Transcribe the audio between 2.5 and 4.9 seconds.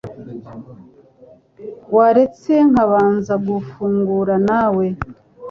nkabanza nkafungura na we